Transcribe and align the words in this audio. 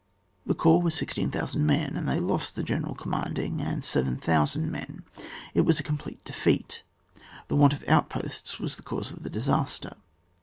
The 0.47 0.55
corps 0.55 0.81
was 0.81 0.95
16,000 0.95 1.63
men, 1.63 1.95
and 1.95 2.09
they 2.09 2.19
lost 2.19 2.55
the 2.55 2.63
General 2.63 2.95
commanding, 2.95 3.61
and 3.61 3.83
7,000 3.83 4.71
men; 4.71 5.03
it 5.53 5.61
was 5.61 5.79
a 5.79 5.83
complete 5.83 6.25
defeat. 6.25 6.81
The 7.49 7.55
want 7.55 7.73
of 7.73 7.87
outposts 7.87 8.57
was 8.57 8.77
the 8.77 8.81
cause 8.81 9.11
of 9.11 9.21
the 9.21 9.29
disaster. 9.29 9.95